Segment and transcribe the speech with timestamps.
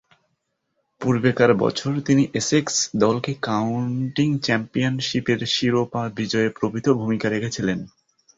[1.01, 7.79] পূর্বেকার বছর তিনি এসেক্স দলকে কাউন্টি চ্যাম্পিয়নশীপের শিরোপা বিজয়ে প্রভূতঃ ভূমিকা রেখেছিলেন।